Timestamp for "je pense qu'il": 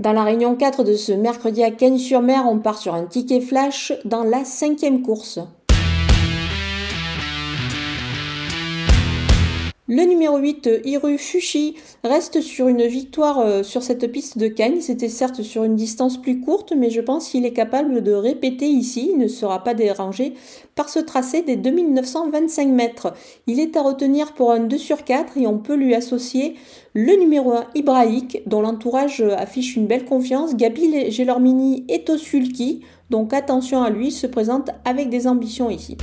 16.90-17.44